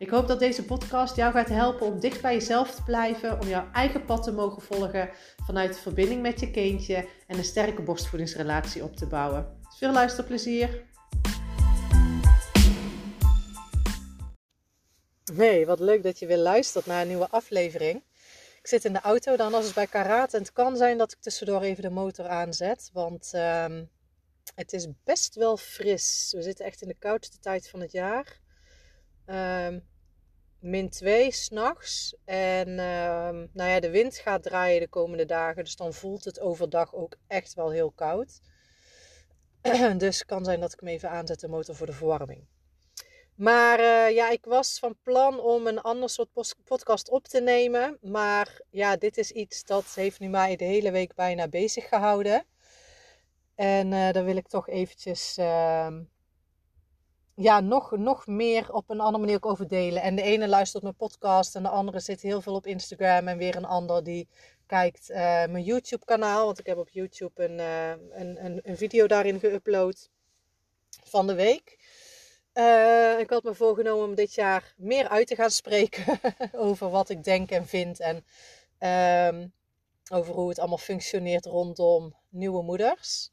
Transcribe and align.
Ik 0.00 0.10
hoop 0.10 0.28
dat 0.28 0.38
deze 0.38 0.64
podcast 0.64 1.16
jou 1.16 1.32
gaat 1.32 1.48
helpen 1.48 1.86
om 1.86 2.00
dicht 2.00 2.22
bij 2.22 2.34
jezelf 2.34 2.74
te 2.74 2.82
blijven, 2.82 3.40
om 3.40 3.48
jouw 3.48 3.70
eigen 3.72 4.04
pad 4.04 4.22
te 4.22 4.32
mogen 4.32 4.62
volgen 4.62 5.10
vanuit 5.44 5.74
de 5.74 5.80
verbinding 5.80 6.22
met 6.22 6.40
je 6.40 6.50
kindje 6.50 7.08
en 7.26 7.38
een 7.38 7.44
sterke 7.44 7.82
borstvoedingsrelatie 7.82 8.82
op 8.82 8.96
te 8.96 9.06
bouwen. 9.06 9.60
Veel 9.76 9.92
luisterplezier! 9.92 10.84
Hey, 15.34 15.66
wat 15.66 15.80
leuk 15.80 16.02
dat 16.02 16.18
je 16.18 16.26
weer 16.26 16.38
luistert 16.38 16.86
naar 16.86 17.00
een 17.00 17.08
nieuwe 17.08 17.28
aflevering. 17.28 18.02
Ik 18.60 18.66
zit 18.66 18.84
in 18.84 18.92
de 18.92 19.00
auto 19.00 19.36
dan 19.36 19.54
als 19.54 19.64
het 19.64 19.74
bij 19.74 19.86
karate 19.86 20.36
en 20.36 20.42
het 20.42 20.52
kan 20.52 20.76
zijn 20.76 20.98
dat 20.98 21.12
ik 21.12 21.20
tussendoor 21.20 21.62
even 21.62 21.82
de 21.82 21.90
motor 21.90 22.28
aanzet, 22.28 22.90
want 22.92 23.32
um, 23.34 23.90
het 24.54 24.72
is 24.72 24.86
best 25.04 25.34
wel 25.34 25.56
fris. 25.56 26.32
We 26.36 26.42
zitten 26.42 26.64
echt 26.64 26.82
in 26.82 26.88
de 26.88 26.98
koudste 26.98 27.38
tijd 27.38 27.68
van 27.68 27.80
het 27.80 27.92
jaar. 27.92 28.38
Um, 29.26 29.88
min 30.60 30.88
2 30.88 31.30
s'nachts. 31.30 32.16
En 32.24 32.68
uh, 32.68 33.30
nou 33.52 33.70
ja, 33.70 33.80
de 33.80 33.90
wind 33.90 34.16
gaat 34.16 34.42
draaien 34.42 34.80
de 34.80 34.88
komende 34.88 35.26
dagen. 35.26 35.64
Dus 35.64 35.76
dan 35.76 35.92
voelt 35.92 36.24
het 36.24 36.40
overdag 36.40 36.94
ook 36.94 37.16
echt 37.26 37.54
wel 37.54 37.70
heel 37.70 37.90
koud. 37.90 38.40
dus 39.96 40.24
kan 40.24 40.44
zijn 40.44 40.60
dat 40.60 40.72
ik 40.72 40.80
hem 40.80 40.88
even 40.88 41.10
aanzet, 41.10 41.40
de 41.40 41.48
motor 41.48 41.74
voor 41.74 41.86
de 41.86 41.92
verwarming. 41.92 42.46
Maar 43.34 43.80
uh, 43.80 44.14
ja, 44.14 44.30
ik 44.30 44.44
was 44.44 44.78
van 44.78 44.96
plan 45.02 45.40
om 45.40 45.66
een 45.66 45.80
ander 45.80 46.10
soort 46.10 46.28
podcast 46.64 47.10
op 47.10 47.26
te 47.26 47.40
nemen. 47.40 47.98
Maar 48.00 48.60
ja, 48.70 48.96
dit 48.96 49.16
is 49.16 49.30
iets 49.30 49.64
dat 49.64 49.94
heeft 49.94 50.20
nu 50.20 50.28
mij 50.28 50.56
de 50.56 50.64
hele 50.64 50.90
week 50.90 51.14
bijna 51.14 51.48
bezig 51.48 51.88
gehouden. 51.88 52.44
En 53.54 53.92
uh, 53.92 54.10
daar 54.10 54.24
wil 54.24 54.36
ik 54.36 54.48
toch 54.48 54.68
eventjes 54.68 55.38
uh, 55.38 55.88
ja, 57.40 57.60
nog, 57.60 57.96
nog 57.96 58.26
meer 58.26 58.72
op 58.72 58.90
een 58.90 59.00
andere 59.00 59.18
manier 59.18 59.36
ook 59.36 59.46
over 59.46 59.68
delen. 59.68 60.02
En 60.02 60.14
de 60.16 60.22
ene 60.22 60.48
luistert 60.48 60.82
mijn 60.82 60.96
podcast 60.96 61.54
en 61.54 61.62
de 61.62 61.68
andere 61.68 62.00
zit 62.00 62.20
heel 62.20 62.40
veel 62.40 62.54
op 62.54 62.66
Instagram. 62.66 63.28
En 63.28 63.38
weer 63.38 63.56
een 63.56 63.64
ander 63.64 64.04
die 64.04 64.28
kijkt 64.66 65.10
uh, 65.10 65.16
mijn 65.46 65.62
YouTube 65.62 66.04
kanaal. 66.04 66.44
Want 66.46 66.58
ik 66.58 66.66
heb 66.66 66.78
op 66.78 66.88
YouTube 66.88 67.44
een, 67.44 67.58
uh, 67.58 68.18
een, 68.20 68.44
een, 68.44 68.60
een, 68.62 68.76
video 68.76 69.06
daarin 69.06 69.40
geüpload 69.40 70.10
van 71.04 71.26
de 71.26 71.34
week. 71.34 71.78
Uh, 72.54 73.18
ik 73.18 73.30
had 73.30 73.42
me 73.42 73.54
voorgenomen 73.54 74.08
om 74.08 74.14
dit 74.14 74.34
jaar 74.34 74.74
meer 74.76 75.08
uit 75.08 75.26
te 75.26 75.34
gaan 75.34 75.50
spreken 75.50 76.20
over 76.66 76.90
wat 76.90 77.08
ik 77.08 77.24
denk 77.24 77.50
en 77.50 77.66
vind. 77.66 78.00
En 78.00 78.24
ehm, 78.78 79.46
over 80.12 80.34
hoe 80.34 80.48
het 80.48 80.58
allemaal 80.58 80.78
functioneert 80.78 81.46
rondom 81.46 82.16
nieuwe 82.28 82.62
moeders 82.62 83.30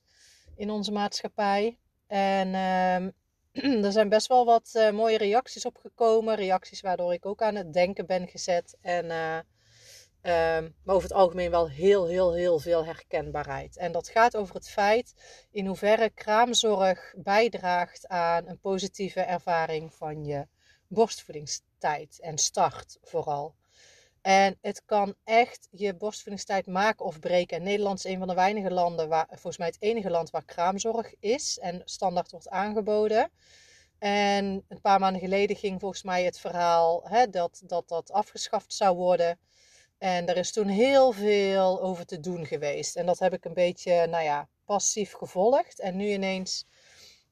in 0.56 0.70
onze 0.70 0.92
maatschappij. 0.92 1.78
En 2.08 2.54
ehm, 2.54 3.10
er 3.86 3.92
zijn 3.92 4.10
best 4.10 4.28
wel 4.28 4.46
wat 4.46 4.72
uh, 4.74 4.92
mooie 4.92 5.18
reacties 5.18 5.66
opgekomen. 5.66 6.36
Reacties 6.36 6.82
waardoor 6.82 7.14
ik 7.14 7.26
ook 7.26 7.42
aan 7.42 7.56
het 7.56 7.74
denken 7.74 8.06
ben 8.06 8.28
gezet. 8.28 8.78
En, 8.82 9.06
uh, 9.06 9.38
um, 10.58 10.76
maar 10.84 10.96
over 10.96 11.08
het 11.08 11.18
algemeen 11.18 11.52
wel 11.52 11.70
heel, 11.70 12.08
heel, 12.08 12.34
heel 12.34 12.60
veel 12.60 12.86
herkenbaarheid. 12.86 13.78
En 13.78 13.92
dat 13.92 14.10
gaat 14.10 14.36
over 14.36 14.56
het 14.56 14.70
feit 14.70 15.14
in 15.52 15.66
hoeverre 15.66 16.10
kraamzorg 16.10 17.14
bijdraagt 17.18 18.08
aan 18.08 18.48
een 18.48 18.60
positieve 18.60 19.22
ervaring 19.22 19.94
van 19.94 20.26
je 20.26 20.48
borstvoedingstijd 20.88 22.20
en 22.20 22.38
start 22.38 22.98
vooral. 23.02 23.56
En 24.28 24.58
het 24.62 24.86
kan 24.86 25.16
echt 25.24 25.68
je 25.72 25.94
borstvoedingstijd 25.94 26.68
maken 26.68 27.06
of 27.06 27.20
breken. 27.20 27.58
En 27.58 27.64
Nederland 27.64 27.98
is 27.98 28.04
een 28.04 28.18
van 28.18 28.28
de 28.28 28.34
weinige 28.34 28.72
landen, 28.72 29.10
waar, 29.10 29.28
volgens 29.30 29.58
mij 29.58 29.68
het 29.68 29.78
enige 29.80 30.10
land 30.10 30.30
waar 30.30 30.46
kraamzorg 30.46 31.14
is 31.20 31.60
en 31.60 31.82
standaard 31.86 32.32
wordt 32.32 32.50
aangeboden. 32.50 33.32
En 34.00 34.66
een 34.68 34.82
paar 34.82 35.00
maanden 35.00 35.22
geleden 35.22 35.56
ging 35.56 35.80
volgens 35.80 36.04
mij 36.04 36.24
het 36.24 36.40
verhaal 36.40 37.02
hè, 37.04 37.30
dat, 37.30 37.62
dat 37.66 37.88
dat 37.88 38.12
afgeschaft 38.12 38.74
zou 38.74 38.96
worden. 38.96 39.40
En 39.98 40.28
er 40.28 40.38
is 40.38 40.52
toen 40.52 40.68
heel 40.68 41.12
veel 41.12 41.82
over 41.82 42.06
te 42.06 42.20
doen 42.20 42.46
geweest. 42.46 42.96
En 42.96 43.06
dat 43.06 43.20
heb 43.20 43.34
ik 43.34 43.46
een 43.46 43.54
beetje, 43.54 44.08
nou 44.08 44.24
ja, 44.24 44.48
passief 44.66 45.12
gevolgd. 45.12 45.80
En 45.80 45.96
nu 45.96 46.08
ineens 46.08 46.66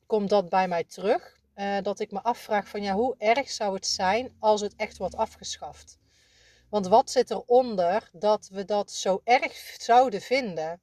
komt 0.05 0.29
dat 0.29 0.49
bij 0.49 0.67
mij 0.67 0.83
terug. 0.83 1.39
Uh, 1.55 1.77
dat 1.81 1.99
ik 1.99 2.11
me 2.11 2.21
afvraag 2.21 2.67
van 2.67 2.81
ja, 2.81 2.93
hoe 2.93 3.15
erg 3.17 3.49
zou 3.49 3.73
het 3.73 3.87
zijn 3.87 4.35
als 4.39 4.61
het 4.61 4.75
echt 4.75 4.97
wordt 4.97 5.15
afgeschaft? 5.15 5.97
Want 6.69 6.87
wat 6.87 7.11
zit 7.11 7.31
eronder 7.31 8.09
dat 8.13 8.49
we 8.51 8.65
dat 8.65 8.91
zo 8.91 9.21
erg 9.23 9.75
zouden 9.77 10.21
vinden? 10.21 10.81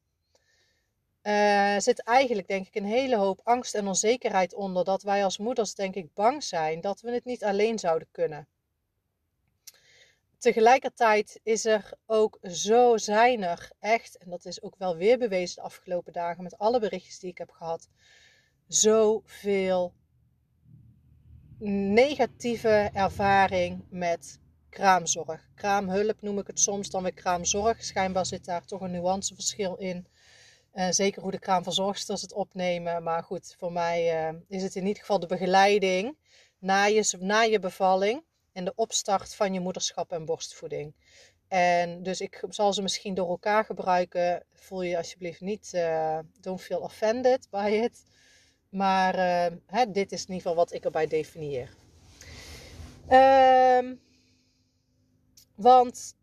Uh, 1.23 1.79
zit 1.79 2.03
eigenlijk 2.03 2.49
denk 2.49 2.67
ik 2.67 2.75
een 2.75 2.85
hele 2.85 3.17
hoop 3.17 3.41
angst 3.45 3.75
en 3.75 3.87
onzekerheid 3.87 4.55
onder 4.55 4.85
dat 4.85 5.03
wij 5.03 5.25
als 5.25 5.39
moeders 5.39 5.75
denk 5.75 5.95
ik 5.95 6.15
bang 6.15 6.45
zijn 6.45 6.81
dat 6.81 7.01
we 7.01 7.11
het 7.11 7.25
niet 7.25 7.45
alleen 7.45 7.79
zouden 7.79 8.09
kunnen. 8.11 8.49
Tegelijkertijd 10.39 11.41
is 11.43 11.65
er 11.65 11.93
ook 12.07 12.39
zo 12.43 12.97
zijn 12.97 13.43
er 13.43 13.71
echt, 13.79 14.17
en 14.17 14.31
dat 14.31 14.45
is 14.45 14.63
ook 14.63 14.75
wel 14.79 14.97
weer 14.97 15.19
bewezen 15.19 15.55
de 15.55 15.63
afgelopen 15.63 16.13
dagen 16.13 16.43
met 16.43 16.59
alle 16.59 16.81
berichtjes 16.81 17.19
die 17.19 17.31
ik 17.31 17.39
heb 17.39 17.51
gehad, 17.51 17.89
zoveel 18.67 19.95
negatieve 21.59 22.91
ervaring 22.93 23.85
met 23.91 24.41
kraamzorg. 24.73 25.49
Kraamhulp 25.55 26.23
noem 26.23 26.39
ik 26.39 26.47
het 26.47 26.61
soms, 26.61 26.91
dan 26.91 27.03
weer 27.03 27.13
kraamzorg. 27.15 27.85
Schijnbaar 27.85 28.27
zit 28.27 28.45
daar 28.45 28.65
toch 28.65 28.81
een 28.81 28.91
nuanceverschil 28.91 29.77
in. 29.77 30.07
Uh, 30.75 30.87
zeker 30.91 31.23
hoe 31.23 31.31
de 31.31 31.39
kraamverzorgsters 31.39 32.23
het 32.23 32.33
opnemen. 32.33 33.03
Maar 33.03 33.23
goed, 33.23 33.55
voor 33.59 33.73
mij 33.73 34.31
uh, 34.31 34.39
is 34.49 34.63
het 34.63 34.75
in 34.75 34.87
ieder 34.87 35.01
geval 35.01 35.19
de 35.21 35.27
begeleiding 35.27 36.17
na 36.59 36.85
je, 36.85 37.17
na 37.21 37.41
je 37.41 37.59
bevalling 37.59 38.23
en 38.53 38.65
de 38.65 38.73
opstart 38.75 39.35
van 39.35 39.55
je 39.55 39.61
moederschap 39.61 40.13
en 40.13 40.25
borstvoeding. 40.25 40.95
En 41.49 42.03
dus 42.03 42.21
ik 42.21 42.45
zal 42.49 42.73
ze 42.73 42.83
misschien 42.83 43.15
door 43.15 43.29
elkaar 43.29 43.65
gebruiken. 43.65 44.45
Voel 44.53 44.83
je 44.83 44.97
alsjeblieft 44.97 45.41
niet, 45.41 45.73
uh, 45.75 46.19
don't 46.41 46.61
feel 46.61 46.81
offended 46.81 47.47
by 47.51 47.81
it. 47.85 48.03
Maar 48.69 49.15
hè, 49.67 49.91
dit 49.91 50.13
is 50.13 50.21
in 50.21 50.29
ieder 50.29 50.43
geval 50.43 50.55
wat 50.55 50.73
ik 50.73 50.85
erbij 50.85 51.07
definieer. 51.07 51.75
Ehm 53.09 53.95
want 55.55 56.15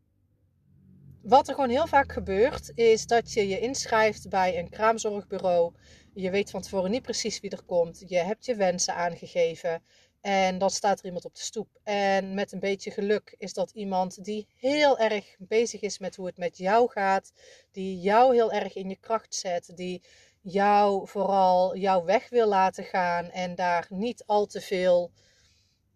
wat 1.22 1.48
er 1.48 1.54
gewoon 1.54 1.70
heel 1.70 1.88
vaak 1.88 2.12
gebeurt, 2.12 2.72
is 2.76 3.06
dat 3.06 3.34
je 3.34 3.48
je 3.48 3.60
inschrijft 3.60 4.30
bij 4.30 4.58
een 4.58 4.70
kraamzorgbureau. 4.70 5.74
Je 6.14 6.30
weet 6.30 6.50
van 6.50 6.62
tevoren 6.62 6.92
niet 6.92 7.02
precies 7.02 7.40
wie 7.40 7.50
er 7.50 7.64
komt. 7.64 8.04
Je 8.08 8.18
hebt 8.18 8.46
je 8.46 8.56
wensen 8.56 8.96
aangegeven. 8.96 9.84
En 10.22 10.58
dan 10.58 10.70
staat 10.70 11.00
er 11.00 11.06
iemand 11.06 11.26
op 11.26 11.36
de 11.36 11.42
stoep. 11.42 11.80
En 11.84 12.34
met 12.34 12.52
een 12.52 12.60
beetje 12.60 12.92
geluk 12.92 13.36
is 13.38 13.54
dat 13.54 13.72
iemand 13.72 14.24
die 14.24 14.48
heel 14.56 15.00
erg 15.00 15.36
bezig 15.38 15.82
is 15.82 16.00
met 16.00 16.16
hoe 16.16 16.26
het 16.26 16.38
met 16.38 16.58
jou 16.58 16.90
gaat. 16.90 17.32
Die 17.72 18.00
jou 18.00 18.34
heel 18.36 18.52
erg 18.52 18.76
in 18.76 18.90
je 18.90 18.98
kracht 19.00 19.36
zet. 19.36 19.72
Die 19.76 20.04
jou 20.42 21.08
vooral 21.08 21.78
jouw 21.78 22.04
weg 22.04 22.30
wil 22.30 22.48
laten 22.48 22.84
gaan. 22.84 23.30
En 23.30 23.56
daar 23.56 23.88
niet 23.90 24.24
al 24.26 24.46
te 24.46 24.62
veel 24.62 25.12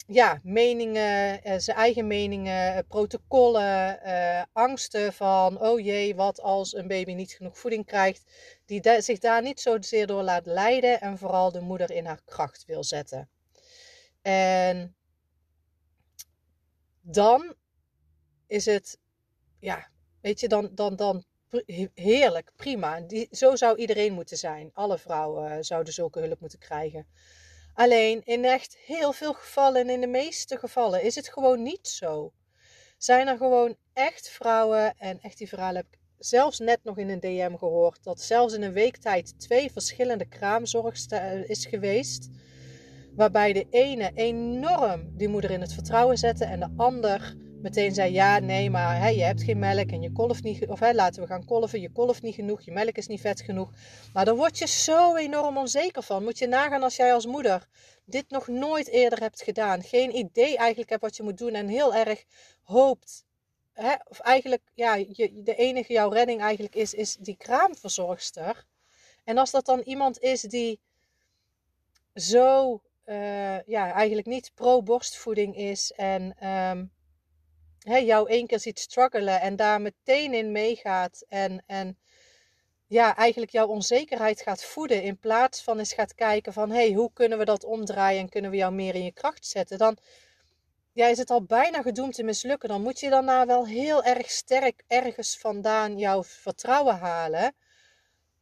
ja, 0.06 0.40
meningen, 0.44 1.44
eh, 1.44 1.60
zijn 1.60 1.78
eigen 1.78 2.08
meningen, 2.08 2.76
eh, 2.76 2.84
protocollen, 2.88 4.00
uh, 4.06 4.44
angsten 4.52 5.14
van, 5.14 5.62
oh 5.62 5.80
jee, 5.80 6.16
wat 6.16 6.42
als 6.42 6.76
een 6.76 6.88
baby 6.88 7.14
niet 7.14 7.32
genoeg 7.32 7.58
voeding 7.58 7.86
krijgt, 7.86 8.24
die 8.66 9.02
zich 9.02 9.20
daar 9.20 9.42
niet 9.42 9.60
zozeer 9.60 10.08
door 10.08 10.24
laat 10.24 10.46
leiden 10.46 11.02
en 11.02 11.18
vooral 11.18 11.52
de 11.52 11.62
moeder 11.62 11.92
in 11.92 12.06
haar 12.06 12.22
kracht 12.26 12.66
wil 12.66 12.84
zetten. 12.84 13.30
En 14.22 14.96
dan 17.02 17.56
is 18.48 18.66
het, 18.66 19.00
ja, 19.60 19.88
weet 20.22 20.40
je, 20.40 20.48
dan, 20.48 20.70
dan, 20.74 20.96
dan 20.96 21.24
heerlijk, 21.94 22.52
prima. 22.56 23.00
Die, 23.02 23.28
zo 23.32 23.56
zou 23.56 23.78
iedereen 23.78 24.14
moeten 24.14 24.38
zijn. 24.38 24.70
Alle 24.74 24.98
vrouwen 24.98 25.64
zouden 25.64 25.94
zulke 25.94 26.20
hulp 26.20 26.40
moeten 26.40 26.60
krijgen. 26.60 27.08
Alleen 27.74 28.22
in 28.24 28.46
echt 28.46 28.78
heel 28.78 29.14
veel 29.14 29.34
gevallen 29.34 29.82
en 29.82 29.90
in 29.90 30.02
de 30.02 30.08
meeste 30.08 30.58
gevallen 30.58 31.04
is 31.04 31.16
het 31.16 31.30
gewoon 31.30 31.64
niet 31.64 31.88
zo. 31.88 32.32
Zijn 32.98 33.28
er 33.28 33.38
gewoon 33.38 33.76
echt 33.94 34.30
vrouwen, 34.30 34.94
en 34.98 35.20
echt 35.22 35.38
die 35.38 35.48
verhalen 35.48 35.76
heb 35.76 35.86
ik 35.92 36.00
zelfs 36.18 36.60
net 36.60 36.80
nog 36.84 36.98
in 36.98 37.10
een 37.10 37.20
DM 37.20 37.56
gehoord, 37.56 38.04
dat 38.04 38.22
zelfs 38.22 38.54
in 38.54 38.62
een 38.62 38.74
week 38.74 38.98
tijd 38.98 39.40
twee 39.40 39.72
verschillende 39.72 40.26
kraamzorg 40.26 40.96
is 41.48 41.66
geweest. 41.66 42.30
Waarbij 43.16 43.54
de 43.54 43.68
ene 43.70 44.12
enorm 44.14 45.18
die 45.18 45.28
moeder 45.28 45.52
in 45.52 45.62
het 45.62 45.74
vertrouwen 45.74 46.18
zette 46.18 46.46
en 46.46 46.60
de 46.60 46.70
ander 46.78 47.36
meteen 47.64 47.94
zei: 47.94 48.12
Ja, 48.12 48.40
nee, 48.40 48.70
maar 48.70 49.00
hè, 49.02 49.08
je 49.08 49.24
hebt 49.24 49.44
geen 49.44 49.60
melk 49.60 49.92
en 49.92 50.02
je 50.02 50.12
kolft 50.12 50.44
niet. 50.44 50.68
Of 50.68 50.80
hè, 50.80 50.94
laten 50.94 51.22
we 51.22 51.28
gaan 51.28 51.46
kolven. 51.46 51.82
Je 51.82 51.92
kolft 51.92 52.22
niet 52.22 52.36
genoeg, 52.36 52.62
je 52.62 52.72
melk 52.72 52.98
is 52.98 53.08
niet 53.08 53.22
vet 53.22 53.42
genoeg. 53.42 53.72
Maar 54.14 54.26
daar 54.26 54.36
word 54.36 54.58
je 54.58 54.68
zo 54.68 55.16
enorm 55.16 55.58
onzeker 55.58 56.04
van. 56.04 56.24
Moet 56.24 56.38
je 56.38 56.48
nagaan 56.48 56.84
als 56.84 56.96
jij 56.96 57.14
als 57.14 57.26
moeder 57.26 57.68
dit 58.06 58.30
nog 58.30 58.48
nooit 58.48 58.88
eerder 58.88 59.20
hebt 59.20 59.42
gedaan. 59.42 59.84
Geen 59.84 60.16
idee 60.16 60.58
eigenlijk 60.58 60.90
hebt 60.90 61.02
wat 61.02 61.16
je 61.16 61.24
moet 61.24 61.38
doen 61.38 61.54
en 61.54 61.68
heel 61.68 61.96
erg 61.96 62.24
hoopt. 62.64 63.26
Hè, 63.74 63.94
of 64.08 64.20
eigenlijk, 64.20 64.62
ja, 64.74 64.96
je, 64.96 65.42
de 65.44 65.56
enige 65.56 65.94
jouw 65.94 66.10
redding 66.10 66.42
eigenlijk 66.42 66.76
is, 66.76 66.94
is 66.94 67.16
die 67.16 67.38
kraamverzorgster. 67.38 68.66
En 69.24 69.38
als 69.38 69.52
dat 69.52 69.66
dan 69.66 69.80
iemand 69.80 70.20
is 70.20 70.42
die 70.42 70.80
zo, 72.16 72.82
uh, 73.06 73.62
ja, 73.62 73.92
eigenlijk 73.92 74.28
niet 74.28 74.52
pro-borstvoeding 74.56 75.56
is 75.56 75.92
en 75.92 76.48
um, 76.48 76.92
jou 77.84 78.30
één 78.30 78.48
keer 78.48 78.60
ziet 78.60 78.80
struggelen 78.80 79.42
en 79.42 79.56
daar 79.56 79.82
meteen 79.82 80.34
in 80.34 80.52
meegaat 80.52 81.26
en, 81.28 81.64
en 81.68 81.98
ja, 82.88 83.16
eigenlijk 83.16 83.52
jouw 83.52 83.68
onzekerheid 83.68 84.42
gaat 84.42 84.64
voeden 84.64 85.04
in 85.04 85.18
plaats 85.18 85.64
van 85.64 85.80
eens 85.80 85.94
gaat 85.94 86.16
kijken 86.16 86.54
van 86.54 86.72
hey, 86.72 86.92
hoe 86.92 87.12
kunnen 87.14 87.38
we 87.38 87.46
dat 87.46 87.64
omdraaien 87.64 88.20
en 88.20 88.30
kunnen 88.30 88.52
we 88.52 88.58
jou 88.58 88.74
meer 88.74 88.96
in 88.96 89.04
je 89.04 89.12
kracht 89.12 89.46
zetten, 89.46 89.78
dan 89.78 89.98
ja, 90.94 91.08
is 91.08 91.18
het 91.18 91.30
al 91.30 91.44
bijna 91.44 91.82
gedoemd 91.82 92.14
te 92.14 92.24
mislukken. 92.24 92.70
Dan 92.70 92.82
moet 92.82 93.00
je 93.00 93.10
daarna 93.10 93.46
wel 93.46 93.68
heel 93.68 94.04
erg 94.04 94.30
sterk 94.32 94.84
ergens 94.88 95.38
vandaan 95.38 95.98
jouw 95.98 96.24
vertrouwen 96.24 96.96
halen 96.96 97.56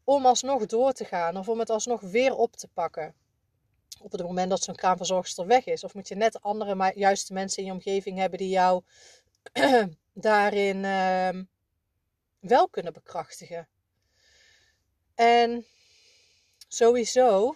om 0.03 0.25
alsnog 0.25 0.65
door 0.65 0.91
te 0.91 1.05
gaan 1.05 1.37
of 1.37 1.49
om 1.49 1.59
het 1.59 1.69
alsnog 1.69 2.01
weer 2.01 2.35
op 2.35 2.55
te 2.55 2.67
pakken. 2.67 3.15
Op 4.01 4.11
het 4.11 4.21
moment 4.21 4.49
dat 4.49 4.63
zo'n 4.63 4.75
kraamverzorgster 4.75 5.47
weg 5.47 5.65
is. 5.65 5.83
Of 5.83 5.93
moet 5.93 6.07
je 6.07 6.15
net 6.15 6.41
andere 6.41 6.91
juiste 6.95 7.33
mensen 7.33 7.59
in 7.59 7.65
je 7.65 7.71
omgeving 7.71 8.17
hebben 8.17 8.39
die 8.39 8.49
jou 8.49 8.83
daarin 10.13 10.83
uh, 10.83 11.43
wel 12.39 12.69
kunnen 12.69 12.93
bekrachtigen. 12.93 13.67
En 15.15 15.65
sowieso, 16.67 17.55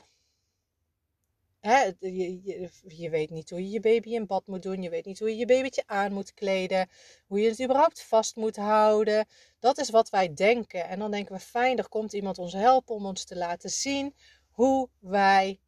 hè, 1.59 1.83
je, 1.99 2.43
je, 2.43 2.69
je, 2.87 3.09
weet 3.09 3.29
niet 3.29 3.49
hoe 3.49 3.63
je 3.63 3.69
je 3.69 3.79
baby 3.79 4.09
in 4.09 4.25
bad 4.25 4.47
moet 4.47 4.63
doen. 4.63 4.81
Je 4.81 4.89
weet 4.89 5.05
niet 5.05 5.19
hoe 5.19 5.29
je 5.29 5.35
je 5.35 5.45
babytje 5.45 5.83
aan 5.85 6.13
moet 6.13 6.33
kleden. 6.33 6.89
Hoe 7.27 7.39
je 7.39 7.49
het 7.49 7.61
überhaupt 7.61 8.03
vast 8.03 8.35
moet 8.35 8.55
houden. 8.55 9.25
Dat 9.59 9.77
is 9.77 9.89
wat 9.89 10.09
wij 10.09 10.33
denken. 10.33 10.87
En 10.87 10.99
dan 10.99 11.11
denken 11.11 11.35
we, 11.35 11.41
fijn, 11.41 11.77
er 11.77 11.89
komt 11.89 12.13
iemand 12.13 12.37
ons 12.37 12.53
helpen 12.53 12.95
om 12.95 13.05
ons 13.05 13.23
te 13.23 13.35
laten 13.35 13.69
zien 13.69 14.15
hoe 14.51 14.89
wij 14.99 15.59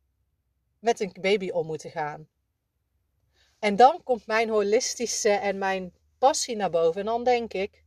met 0.80 1.00
een 1.00 1.16
baby 1.22 1.50
om 1.50 1.66
moeten 1.66 1.92
gaan. 1.92 2.28
En 3.60 3.76
dan 3.76 4.04
komt 4.04 4.28
mijn 4.28 4.50
holistische 4.50 5.30
en 5.30 5.58
mijn 5.58 5.94
passie 6.18 6.56
naar 6.56 6.70
boven. 6.70 7.00
En 7.00 7.06
dan 7.06 7.24
denk 7.24 7.54
ik, 7.54 7.84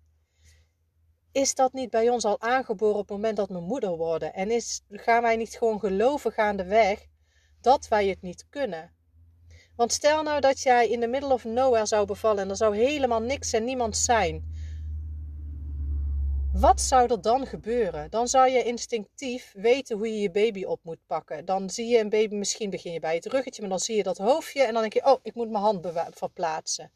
is 1.33 1.55
dat 1.55 1.73
niet 1.73 1.91
bij 1.91 2.09
ons 2.09 2.25
al 2.25 2.41
aangeboren 2.41 2.99
op 2.99 3.09
het 3.09 3.17
moment 3.17 3.37
dat 3.37 3.49
we 3.49 3.61
moeder 3.61 3.97
worden? 3.97 4.35
En 4.35 4.51
is, 4.51 4.83
gaan 4.91 5.23
wij 5.23 5.37
niet 5.37 5.57
gewoon 5.57 5.81
geloven 5.81 6.33
gaandeweg 6.33 7.07
dat 7.61 7.89
wij 7.89 8.09
het 8.09 8.23
niet 8.23 8.47
kunnen? 8.49 8.93
Want 9.77 9.93
stel 9.93 10.23
nou 10.23 10.41
dat 10.41 10.61
jij 10.61 10.89
in 10.89 11.01
de 11.01 11.07
middle 11.07 11.33
of 11.33 11.45
nowhere 11.45 11.87
zou 11.87 12.07
bevallen 12.07 12.43
en 12.43 12.51
er 12.51 12.57
zou 12.57 12.77
helemaal 12.77 13.21
niks 13.21 13.53
en 13.53 13.65
niemand 13.65 13.97
zijn. 13.97 14.59
Wat 16.53 16.81
zou 16.81 17.11
er 17.11 17.21
dan 17.21 17.47
gebeuren? 17.47 18.11
Dan 18.11 18.29
zou 18.29 18.51
je 18.51 18.65
instinctief 18.65 19.53
weten 19.57 19.97
hoe 19.97 20.09
je 20.09 20.21
je 20.21 20.31
baby 20.31 20.65
op 20.65 20.81
moet 20.83 21.07
pakken. 21.07 21.45
Dan 21.45 21.71
zie 21.71 21.87
je 21.87 21.99
een 21.99 22.09
baby, 22.09 22.35
misschien 22.35 22.71
begin 22.71 22.93
je 22.93 23.01
bij 23.01 23.15
het 23.15 23.27
ruggetje, 23.27 23.61
maar 23.61 23.71
dan 23.71 23.79
zie 23.79 23.97
je 23.97 24.03
dat 24.03 24.19
hoofdje 24.19 24.63
en 24.63 24.73
dan 24.73 24.81
denk 24.83 24.93
je, 24.93 25.05
oh, 25.05 25.21
ik 25.23 25.35
moet 25.35 25.51
mijn 25.51 25.63
hand 25.63 25.87
verplaatsen. 26.11 26.93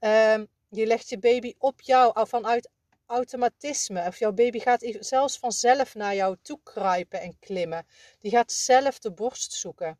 Uh, 0.00 0.34
je 0.68 0.86
legt 0.86 1.08
je 1.08 1.18
baby 1.18 1.54
op 1.58 1.80
jou 1.80 2.26
vanuit 2.28 2.68
automatisme. 3.06 4.06
Of 4.06 4.18
jouw 4.18 4.32
baby 4.32 4.58
gaat 4.58 4.96
zelfs 5.00 5.38
vanzelf 5.38 5.94
naar 5.94 6.14
jou 6.14 6.36
toe 6.42 6.58
kruipen 6.62 7.20
en 7.20 7.38
klimmen. 7.38 7.86
Die 8.20 8.30
gaat 8.30 8.52
zelf 8.52 8.98
de 8.98 9.12
borst 9.12 9.52
zoeken. 9.52 9.98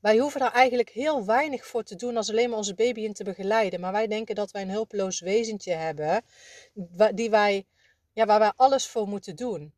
Wij 0.00 0.18
hoeven 0.18 0.40
daar 0.40 0.52
eigenlijk 0.52 0.90
heel 0.90 1.24
weinig 1.24 1.66
voor 1.66 1.82
te 1.82 1.96
doen 1.96 2.16
als 2.16 2.30
alleen 2.30 2.48
maar 2.48 2.58
onze 2.58 2.74
baby 2.74 3.00
in 3.00 3.12
te 3.12 3.24
begeleiden. 3.24 3.80
Maar 3.80 3.92
wij 3.92 4.06
denken 4.06 4.34
dat 4.34 4.50
wij 4.50 4.62
een 4.62 4.70
hulpeloos 4.70 5.20
wezentje 5.20 5.72
hebben, 5.72 6.24
die 7.14 7.30
wij, 7.30 7.66
ja, 8.12 8.26
waar 8.26 8.38
wij 8.38 8.52
alles 8.56 8.86
voor 8.86 9.08
moeten 9.08 9.36
doen. 9.36 9.72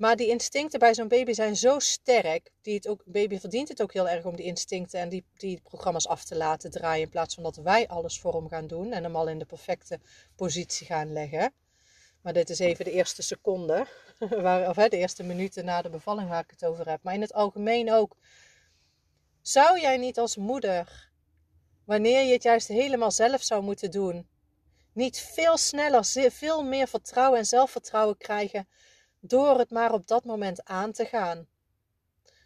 Maar 0.00 0.16
die 0.16 0.28
instincten 0.28 0.78
bij 0.78 0.94
zo'n 0.94 1.08
baby 1.08 1.32
zijn 1.32 1.56
zo 1.56 1.78
sterk. 1.78 2.50
Die 2.62 2.74
het 2.74 2.88
ook, 2.88 3.02
baby 3.04 3.38
verdient 3.38 3.68
het 3.68 3.82
ook 3.82 3.92
heel 3.92 4.08
erg 4.08 4.24
om 4.24 4.36
die 4.36 4.44
instincten 4.44 5.00
en 5.00 5.08
die, 5.08 5.24
die 5.36 5.60
programma's 5.62 6.06
af 6.06 6.24
te 6.24 6.36
laten 6.36 6.70
draaien. 6.70 7.02
In 7.02 7.08
plaats 7.08 7.34
van 7.34 7.42
dat 7.42 7.56
wij 7.56 7.88
alles 7.88 8.20
voor 8.20 8.34
hem 8.34 8.48
gaan 8.48 8.66
doen 8.66 8.92
en 8.92 9.02
hem 9.02 9.16
al 9.16 9.28
in 9.28 9.38
de 9.38 9.44
perfecte 9.44 10.00
positie 10.36 10.86
gaan 10.86 11.12
leggen. 11.12 11.52
Maar 12.22 12.32
dit 12.32 12.50
is 12.50 12.58
even 12.58 12.84
de 12.84 12.90
eerste 12.90 13.22
seconde, 13.22 13.86
waar, 14.42 14.68
of 14.68 14.76
hè, 14.76 14.88
de 14.88 14.96
eerste 14.96 15.22
minuten 15.22 15.64
na 15.64 15.82
de 15.82 15.90
bevalling 15.90 16.28
waar 16.28 16.42
ik 16.42 16.50
het 16.50 16.64
over 16.64 16.88
heb. 16.88 17.02
Maar 17.02 17.14
in 17.14 17.20
het 17.20 17.32
algemeen 17.32 17.92
ook. 17.92 18.16
Zou 19.42 19.80
jij 19.80 19.96
niet 19.96 20.18
als 20.18 20.36
moeder, 20.36 21.10
wanneer 21.84 22.24
je 22.24 22.32
het 22.32 22.42
juist 22.42 22.68
helemaal 22.68 23.10
zelf 23.10 23.42
zou 23.42 23.62
moeten 23.62 23.90
doen, 23.90 24.28
niet 24.92 25.18
veel 25.18 25.56
sneller, 25.56 26.04
veel 26.30 26.62
meer 26.62 26.88
vertrouwen 26.88 27.38
en 27.38 27.46
zelfvertrouwen 27.46 28.16
krijgen 28.16 28.68
door 29.20 29.58
het 29.58 29.70
maar 29.70 29.92
op 29.92 30.06
dat 30.06 30.24
moment 30.24 30.64
aan 30.64 30.92
te 30.92 31.04
gaan. 31.04 31.48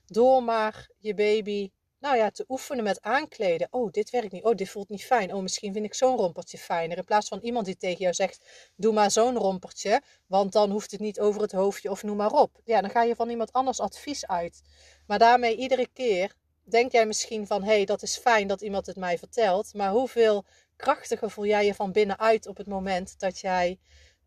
Door 0.07 0.43
maar 0.43 0.89
je 0.99 1.15
baby, 1.15 1.71
nou 1.99 2.17
ja, 2.17 2.31
te 2.31 2.45
oefenen 2.49 2.85
met 2.85 3.03
aankleden. 3.03 3.69
Oh, 3.71 3.91
dit 3.91 4.11
werkt 4.11 4.33
niet. 4.33 4.45
Oh, 4.45 4.55
dit 4.55 4.69
voelt 4.69 4.89
niet 4.89 5.05
fijn. 5.05 5.35
Oh, 5.35 5.43
misschien 5.43 5.73
vind 5.73 5.85
ik 5.85 5.95
zo'n 5.95 6.17
rompertje 6.17 6.59
fijner. 6.59 6.97
In 6.97 7.05
plaats 7.05 7.29
van 7.29 7.39
iemand 7.39 7.67
die 7.67 7.77
tegen 7.77 7.99
jou 7.99 8.15
zegt: 8.15 8.47
Doe 8.77 8.93
maar 8.93 9.11
zo'n 9.11 9.37
rompertje, 9.37 10.03
want 10.27 10.53
dan 10.53 10.71
hoeft 10.71 10.91
het 10.91 11.01
niet 11.01 11.21
over 11.21 11.41
het 11.41 11.53
hoofdje 11.53 11.91
of 11.91 12.03
noem 12.03 12.17
maar 12.17 12.33
op. 12.33 12.61
Ja, 12.65 12.81
dan 12.81 12.91
ga 12.91 13.03
je 13.03 13.15
van 13.15 13.31
iemand 13.31 13.53
anders 13.53 13.81
advies 13.81 14.27
uit. 14.27 14.63
Maar 15.07 15.19
daarmee 15.19 15.57
iedere 15.57 15.89
keer 15.93 16.35
denk 16.63 16.93
jij 16.93 17.07
misschien 17.07 17.47
van: 17.47 17.63
Hé, 17.63 17.75
hey, 17.75 17.85
dat 17.85 18.03
is 18.03 18.17
fijn 18.17 18.47
dat 18.47 18.63
iemand 18.63 18.87
het 18.87 18.97
mij 18.97 19.19
vertelt. 19.19 19.75
Maar 19.75 19.91
hoeveel 19.91 20.45
krachtiger 20.77 21.31
voel 21.31 21.47
jij 21.47 21.67
je 21.67 21.75
van 21.75 21.93
binnenuit 21.93 22.47
op 22.47 22.57
het 22.57 22.67
moment 22.67 23.19
dat 23.19 23.39
jij. 23.39 23.79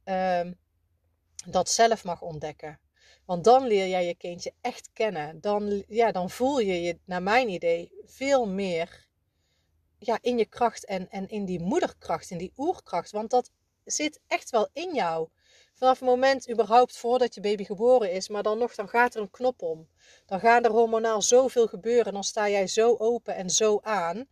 Ehm, 0.03 0.51
dat 1.51 1.69
zelf 1.69 2.03
mag 2.03 2.21
ontdekken. 2.21 2.79
Want 3.25 3.43
dan 3.43 3.67
leer 3.67 3.87
jij 3.87 4.05
je 4.05 4.15
kindje 4.15 4.53
echt 4.61 4.89
kennen. 4.93 5.41
Dan, 5.41 5.83
ja, 5.87 6.11
dan 6.11 6.29
voel 6.29 6.59
je 6.59 6.81
je, 6.81 6.99
naar 7.05 7.23
mijn 7.23 7.49
idee, 7.49 7.91
veel 8.05 8.47
meer 8.47 9.07
ja, 9.99 10.17
in 10.21 10.37
je 10.37 10.45
kracht 10.45 10.85
en, 10.85 11.09
en 11.09 11.29
in 11.29 11.45
die 11.45 11.59
moederkracht, 11.59 12.29
in 12.29 12.37
die 12.37 12.53
oerkracht. 12.57 13.11
Want 13.11 13.29
dat 13.29 13.51
zit 13.85 14.19
echt 14.27 14.49
wel 14.49 14.69
in 14.73 14.93
jou. 14.93 15.27
Vanaf 15.73 15.99
het 15.99 16.09
moment 16.09 16.49
überhaupt 16.49 16.97
voordat 16.97 17.35
je 17.35 17.41
baby 17.41 17.63
geboren 17.63 18.11
is, 18.11 18.29
maar 18.29 18.43
dan 18.43 18.57
nog, 18.57 18.75
dan 18.75 18.89
gaat 18.89 19.15
er 19.15 19.21
een 19.21 19.31
knop 19.31 19.61
om. 19.61 19.87
Dan 20.25 20.39
gaat 20.39 20.65
er 20.65 20.71
hormonaal 20.71 21.21
zoveel 21.21 21.67
gebeuren. 21.67 22.13
Dan 22.13 22.23
sta 22.23 22.49
jij 22.49 22.67
zo 22.67 22.95
open 22.97 23.35
en 23.35 23.49
zo 23.49 23.79
aan. 23.81 24.27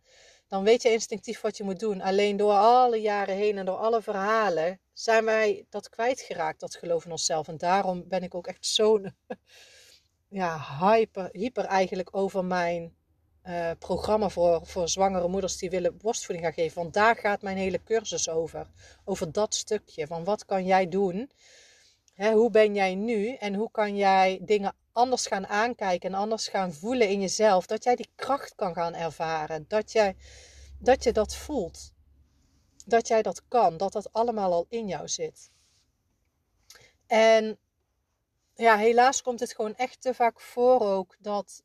Dan 0.48 0.64
weet 0.64 0.82
je 0.82 0.92
instinctief 0.92 1.40
wat 1.40 1.56
je 1.56 1.64
moet 1.64 1.80
doen. 1.80 2.00
Alleen 2.00 2.36
door 2.36 2.52
alle 2.52 3.00
jaren 3.00 3.36
heen 3.36 3.58
en 3.58 3.64
door 3.66 3.76
alle 3.76 4.02
verhalen 4.02 4.80
zijn 4.92 5.24
wij 5.24 5.66
dat 5.70 5.88
kwijtgeraakt, 5.88 6.60
dat 6.60 6.74
geloof 6.74 7.04
in 7.04 7.10
onszelf. 7.10 7.48
En 7.48 7.56
daarom 7.56 8.08
ben 8.08 8.22
ik 8.22 8.34
ook 8.34 8.46
echt 8.46 8.66
zo'n 8.66 9.14
ja, 10.28 10.78
hyper, 10.80 11.28
hyper 11.32 11.64
eigenlijk 11.64 12.16
over 12.16 12.44
mijn 12.44 12.94
uh, 13.44 13.70
programma 13.78 14.28
voor, 14.28 14.66
voor 14.66 14.88
zwangere 14.88 15.28
moeders 15.28 15.56
die 15.56 15.70
willen 15.70 15.96
borstvoeding 15.96 16.46
gaan 16.46 16.54
geven. 16.54 16.82
Want 16.82 16.94
daar 16.94 17.16
gaat 17.16 17.42
mijn 17.42 17.56
hele 17.56 17.82
cursus 17.82 18.28
over. 18.28 18.70
Over 19.04 19.32
dat 19.32 19.54
stukje. 19.54 20.06
Van 20.06 20.24
wat 20.24 20.44
kan 20.44 20.64
jij 20.64 20.88
doen? 20.88 21.30
Hè, 22.14 22.32
hoe 22.32 22.50
ben 22.50 22.74
jij 22.74 22.94
nu? 22.94 23.34
En 23.34 23.54
hoe 23.54 23.70
kan 23.70 23.96
jij 23.96 24.38
dingen 24.42 24.74
anders 24.96 25.26
gaan 25.26 25.46
aankijken 25.46 26.12
en 26.12 26.18
anders 26.18 26.48
gaan 26.48 26.72
voelen 26.72 27.08
in 27.08 27.20
jezelf? 27.20 27.66
Dat 27.66 27.84
jij 27.84 27.96
die 27.96 28.10
kracht 28.14 28.54
kan 28.54 28.74
gaan 28.74 28.94
ervaren. 28.94 29.64
Dat, 29.68 29.92
jij, 29.92 30.16
dat 30.78 31.04
je 31.04 31.12
dat 31.12 31.36
voelt 31.36 31.94
dat 32.86 33.08
jij 33.08 33.22
dat 33.22 33.42
kan, 33.48 33.76
dat 33.76 33.92
dat 33.92 34.12
allemaal 34.12 34.52
al 34.52 34.66
in 34.68 34.86
jou 34.86 35.08
zit. 35.08 35.50
En 37.06 37.58
ja, 38.54 38.76
helaas 38.76 39.22
komt 39.22 39.40
het 39.40 39.54
gewoon 39.54 39.74
echt 39.74 40.00
te 40.00 40.14
vaak 40.14 40.40
voor 40.40 40.80
ook 40.80 41.16
dat, 41.18 41.62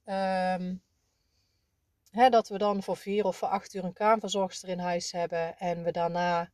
hè, 2.12 2.30
dat 2.30 2.48
we 2.48 2.58
dan 2.58 2.84
voor 2.84 2.98
vier 2.98 3.26
of 3.26 3.38
voor 3.38 3.48
acht 3.48 3.74
uur 3.74 3.84
een 3.84 3.94
kraamverzorgster 3.94 4.70
in 4.70 4.80
huis 4.80 5.12
hebben 5.12 5.58
en 5.58 5.84
we 5.84 5.92
daarna, 5.92 6.52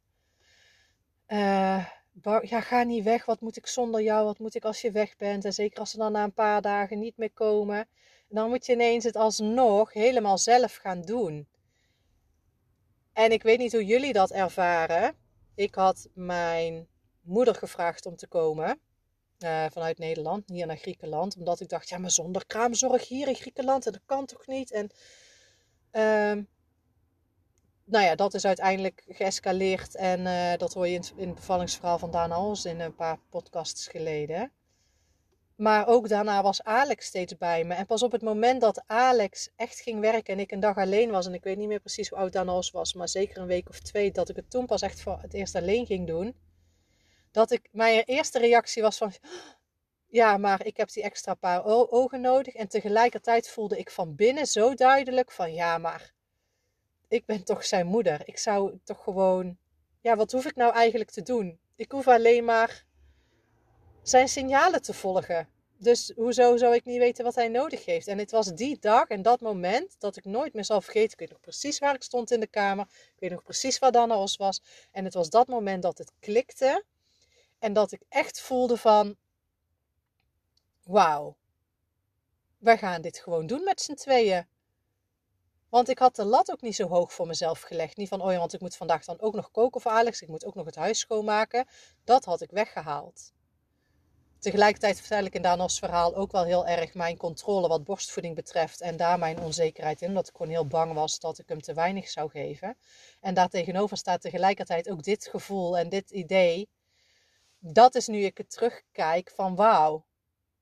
uh, 1.28 1.86
ja, 2.24 2.62
ga 2.62 2.84
niet 2.84 3.04
weg, 3.04 3.26
wat 3.26 3.42
moet 3.42 3.58
ik 3.58 3.68
zonder 3.68 4.02
jou, 4.02 4.26
wat 4.26 4.40
moet 4.40 4.56
ik 4.56 4.66
als 4.66 4.82
je 4.82 4.92
weg 4.92 5.16
bent? 5.18 5.46
En 5.46 5.54
zeker 5.54 5.80
als 5.80 5.92
ze 5.92 5.98
dan 5.98 6.12
na 6.12 6.24
een 6.24 6.34
paar 6.34 6.62
dagen 6.62 7.00
niet 7.00 7.18
meer 7.18 7.32
komen, 7.32 7.78
en 8.30 8.36
dan 8.36 8.50
moet 8.50 8.66
je 8.66 8.74
ineens 8.74 9.04
het 9.04 9.16
alsnog 9.16 9.94
helemaal 9.94 10.38
zelf 10.38 10.76
gaan 10.76 11.02
doen. 11.02 11.48
En 13.14 13.32
ik 13.32 13.44
weet 13.44 13.58
niet 13.60 13.72
hoe 13.72 13.86
jullie 13.86 14.14
dat 14.14 14.32
ervaren. 14.32 15.16
Ik 15.56 15.76
had 15.76 16.10
mijn 16.14 16.88
moeder 17.22 17.56
gevraagd 17.56 18.06
om 18.06 18.16
te 18.16 18.28
komen. 18.28 18.80
Uh, 19.40 19.66
vanuit 19.72 19.98
Nederland, 19.98 20.44
hier 20.50 20.66
naar 20.66 20.78
Griekenland. 20.78 21.38
Omdat 21.38 21.60
ik 21.60 21.70
dacht, 21.70 21.90
ja, 21.90 21.98
maar 21.98 22.12
zonder 22.12 22.46
kraamzorg 22.46 23.08
hier 23.08 23.28
in 23.28 23.36
Griekenland, 23.36 23.86
en 23.86 23.92
dat 23.92 24.02
kan 24.06 24.26
toch 24.26 24.48
niet? 24.48 24.72
En 24.72 24.90
uh, 25.92 26.44
nou 27.88 28.06
ja, 28.06 28.16
dat 28.16 28.34
is 28.34 28.46
uiteindelijk 28.46 29.04
geëscaleerd. 29.08 29.96
En 29.96 30.20
uh, 30.20 30.54
dat 30.58 30.74
hoor 30.74 30.88
je 30.88 30.94
in, 30.94 31.04
in, 31.16 31.28
het 31.28 31.36
bevallingsverhaal 31.36 32.00
van 32.00 32.12
Daan 32.12 32.32
Hals 32.32 32.66
in 32.66 32.80
een 32.80 32.96
paar 32.96 33.20
podcasts 33.30 33.88
geleden. 33.88 34.52
Maar 35.56 35.88
ook 35.88 36.10
daarna 36.10 36.42
was 36.42 36.64
Alex 36.64 37.06
steeds 37.06 37.38
bij 37.38 37.64
me. 37.64 37.74
En 37.74 37.86
pas 37.86 38.04
op 38.04 38.12
het 38.12 38.22
moment 38.22 38.62
dat 38.62 38.84
Alex 38.86 39.50
echt 39.56 39.80
ging 39.80 40.00
werken 40.00 40.34
en 40.34 40.40
ik 40.40 40.52
een 40.52 40.60
dag 40.60 40.78
alleen 40.78 41.12
was, 41.12 41.26
en 41.26 41.34
ik 41.34 41.44
weet 41.44 41.58
niet 41.58 41.68
meer 41.68 41.80
precies 41.80 42.10
hoe 42.10 42.18
oud 42.18 42.34
Daan 42.34 42.48
Hals 42.48 42.72
was, 42.72 42.94
maar 42.94 43.10
zeker 43.10 43.38
een 43.38 43.48
week 43.48 43.70
of 43.70 43.80
twee, 43.80 44.12
dat 44.12 44.30
ik 44.30 44.36
het 44.36 44.50
toen 44.50 44.66
pas 44.66 44.82
echt 44.82 45.02
voor 45.02 45.20
het 45.22 45.34
eerst 45.34 45.56
alleen 45.56 45.86
ging 45.86 46.08
doen. 46.08 46.36
Dat 47.32 47.52
ik, 47.52 47.70
mijn 47.72 48.04
eerste 48.04 48.40
reactie 48.40 48.82
was 48.82 48.98
van, 48.98 49.14
ja, 50.20 50.38
maar 50.38 50.66
ik 50.66 50.78
heb 50.78 50.90
die 50.90 51.04
extra 51.04 51.34
paar 51.34 51.66
ogen 51.66 52.22
nodig. 52.22 52.54
En 52.54 52.68
tegelijkertijd 52.68 53.50
voelde 53.50 53.78
ik 53.78 53.92
van 53.92 54.16
binnen 54.16 54.48
zo 54.48 54.74
duidelijk 54.74 55.32
van, 55.32 55.54
ja, 55.54 55.78
maar 55.78 56.16
ik 57.08 57.26
ben 57.26 57.44
toch 57.44 57.66
zijn 57.66 57.88
moeder. 57.88 58.22
Ik 58.26 58.38
zou 58.38 58.80
toch 58.84 59.04
gewoon, 59.04 59.58
ja, 60.02 60.16
wat 60.16 60.32
hoef 60.32 60.46
ik 60.46 60.56
nou 60.56 60.74
eigenlijk 60.74 61.12
te 61.12 61.22
doen? 61.22 61.60
Ik 61.76 61.92
hoef 61.92 62.08
alleen 62.08 62.46
maar 62.46 62.86
zijn 64.02 64.28
signalen 64.28 64.82
te 64.82 64.94
volgen. 64.94 65.50
Dus 65.80 66.12
hoezo 66.16 66.58
zou 66.58 66.76
ik 66.76 66.86
niet 66.86 66.98
weten 66.98 67.24
wat 67.24 67.36
hij 67.36 67.48
nodig 67.48 67.86
heeft? 67.86 68.08
En 68.08 68.18
het 68.18 68.32
was 68.32 68.54
die 68.54 68.80
dag 68.80 69.08
en 69.08 69.22
dat 69.22 69.42
moment 69.42 69.96
dat 70.00 70.18
ik 70.18 70.26
nooit 70.26 70.54
meer 70.54 70.66
zal 70.66 70.82
vergeten. 70.82 71.12
Ik 71.12 71.20
weet 71.20 71.30
nog 71.30 71.40
precies 71.40 71.80
waar 71.80 71.96
ik 71.96 72.04
stond 72.04 72.32
in 72.32 72.40
de 72.40 72.48
kamer. 72.48 72.86
Ik 72.90 73.20
weet 73.20 73.32
nog 73.32 73.44
precies 73.44 73.80
waar 73.80 73.92
Danne 73.92 74.28
was. 74.38 74.62
En 74.92 75.04
het 75.04 75.14
was 75.14 75.30
dat 75.30 75.48
moment 75.48 75.82
dat 75.82 75.98
het 75.98 76.12
klikte. 76.20 76.84
En 77.60 77.74
dat 77.74 77.92
ik 77.92 78.02
echt 78.10 78.42
voelde 78.42 78.78
van... 78.78 79.16
Wauw. 80.84 81.36
We 82.58 82.78
gaan 82.78 83.02
dit 83.02 83.18
gewoon 83.18 83.48
doen 83.48 83.64
met 83.64 83.82
z'n 83.82 83.94
tweeën. 83.94 84.48
Want 85.78 85.90
ik 85.90 86.00
had 86.00 86.16
de 86.16 86.26
lat 86.26 86.52
ook 86.52 86.62
niet 86.62 86.76
zo 86.76 86.88
hoog 86.88 87.14
voor 87.14 87.28
mezelf 87.28 87.62
gelegd. 87.62 87.98
Niet 87.98 88.08
van, 88.08 88.22
oh 88.22 88.32
ja, 88.32 88.38
want 88.38 88.54
ik 88.54 88.62
moet 88.62 88.76
vandaag 88.76 89.06
dan 89.06 89.22
ook 89.22 89.34
nog 89.34 89.52
koken 89.52 89.82
voor 89.82 89.92
Alex. 89.92 90.22
Ik 90.22 90.28
moet 90.28 90.46
ook 90.46 90.56
nog 90.56 90.66
het 90.66 90.76
huis 90.76 91.00
schoonmaken. 91.00 91.68
Dat 92.04 92.26
had 92.26 92.42
ik 92.42 92.52
weggehaald. 92.52 93.34
Tegelijkertijd 94.40 95.00
vertel 95.00 95.26
ik 95.26 95.34
in 95.34 95.42
Danos 95.42 95.80
verhaal 95.80 96.16
ook 96.16 96.32
wel 96.32 96.44
heel 96.44 96.66
erg 96.66 96.94
mijn 96.94 97.18
controle 97.18 97.68
wat 97.68 97.84
borstvoeding 97.84 98.36
betreft. 98.36 98.82
En 98.82 98.98
daar 98.98 99.20
mijn 99.20 99.40
onzekerheid 99.40 100.02
in. 100.02 100.14
Dat 100.14 100.28
ik 100.28 100.36
gewoon 100.36 100.52
heel 100.52 100.68
bang 100.68 100.94
was 100.94 101.20
dat 101.20 101.40
ik 101.40 101.50
hem 101.50 101.62
te 101.62 101.74
weinig 101.74 102.10
zou 102.10 102.30
geven. 102.30 102.78
En 103.22 103.34
daartegenover 103.34 103.98
staat 103.98 104.22
tegelijkertijd 104.22 104.90
ook 104.90 105.04
dit 105.04 105.28
gevoel 105.28 105.78
en 105.78 105.90
dit 105.90 106.10
idee. 106.10 106.70
Dat 107.60 107.96
is 107.96 108.08
nu 108.08 108.24
ik 108.24 108.38
het 108.38 108.50
terugkijk 108.52 109.32
van 109.36 109.56
wauw. 109.56 110.06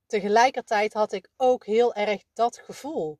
Tegelijkertijd 0.05 0.93
had 0.93 1.11
ik 1.11 1.29
ook 1.37 1.65
heel 1.65 1.93
erg 1.93 2.23
dat 2.33 2.57
gevoel. 2.57 3.19